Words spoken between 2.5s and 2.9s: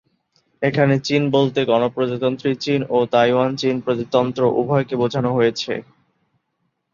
চীন